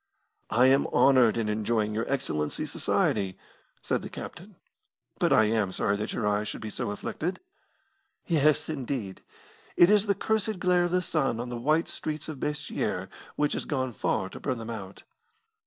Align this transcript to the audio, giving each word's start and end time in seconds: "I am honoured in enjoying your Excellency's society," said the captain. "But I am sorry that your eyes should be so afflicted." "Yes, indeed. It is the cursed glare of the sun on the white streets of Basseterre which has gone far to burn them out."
"I 0.49 0.65
am 0.65 0.87
honoured 0.87 1.37
in 1.37 1.47
enjoying 1.47 1.93
your 1.93 2.11
Excellency's 2.11 2.71
society," 2.71 3.37
said 3.83 4.01
the 4.01 4.09
captain. 4.09 4.55
"But 5.19 5.31
I 5.31 5.43
am 5.43 5.71
sorry 5.71 5.95
that 5.97 6.11
your 6.11 6.25
eyes 6.25 6.47
should 6.47 6.59
be 6.61 6.71
so 6.71 6.89
afflicted." 6.89 7.39
"Yes, 8.25 8.67
indeed. 8.67 9.21
It 9.77 9.91
is 9.91 10.07
the 10.07 10.15
cursed 10.15 10.57
glare 10.57 10.85
of 10.85 10.91
the 10.91 11.03
sun 11.03 11.39
on 11.39 11.49
the 11.49 11.55
white 11.57 11.87
streets 11.87 12.27
of 12.27 12.39
Basseterre 12.39 13.09
which 13.35 13.53
has 13.53 13.65
gone 13.65 13.93
far 13.93 14.27
to 14.29 14.39
burn 14.39 14.57
them 14.57 14.71
out." 14.71 15.03